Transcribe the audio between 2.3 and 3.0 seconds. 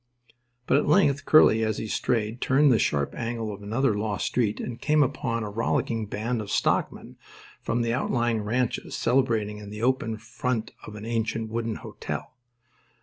turned the